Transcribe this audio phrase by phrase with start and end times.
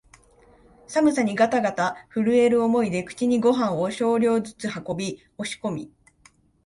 [0.87, 5.93] 寒さにがたがた震える思いで口にごはんを少量ずつ運び、押し込み、